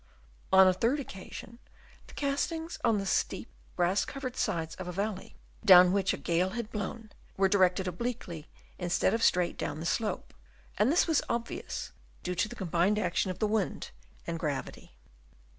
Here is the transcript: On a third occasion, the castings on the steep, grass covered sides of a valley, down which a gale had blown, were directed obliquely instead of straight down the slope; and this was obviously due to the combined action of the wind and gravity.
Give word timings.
On 0.51 0.67
a 0.67 0.73
third 0.73 0.99
occasion, 0.99 1.59
the 2.07 2.15
castings 2.15 2.79
on 2.83 2.97
the 2.97 3.05
steep, 3.05 3.49
grass 3.77 4.03
covered 4.03 4.35
sides 4.35 4.73
of 4.77 4.87
a 4.87 4.91
valley, 4.91 5.35
down 5.63 5.91
which 5.91 6.11
a 6.11 6.17
gale 6.17 6.49
had 6.57 6.71
blown, 6.71 7.11
were 7.37 7.47
directed 7.47 7.87
obliquely 7.87 8.47
instead 8.79 9.13
of 9.13 9.21
straight 9.21 9.59
down 9.59 9.79
the 9.79 9.85
slope; 9.85 10.33
and 10.79 10.91
this 10.91 11.05
was 11.05 11.21
obviously 11.29 11.93
due 12.23 12.33
to 12.33 12.49
the 12.49 12.55
combined 12.55 12.97
action 12.97 13.29
of 13.29 13.37
the 13.37 13.45
wind 13.45 13.91
and 14.25 14.39
gravity. 14.39 14.97